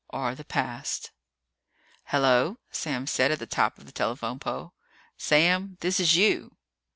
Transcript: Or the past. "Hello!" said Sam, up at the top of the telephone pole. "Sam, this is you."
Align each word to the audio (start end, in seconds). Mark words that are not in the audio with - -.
Or 0.09 0.33
the 0.33 0.43
past. 0.43 1.11
"Hello!" 2.05 2.57
said 2.71 3.07
Sam, 3.07 3.25
up 3.27 3.33
at 3.33 3.37
the 3.37 3.45
top 3.45 3.77
of 3.77 3.85
the 3.85 3.91
telephone 3.91 4.39
pole. 4.39 4.73
"Sam, 5.15 5.77
this 5.81 5.99
is 5.99 6.15
you." 6.17 6.57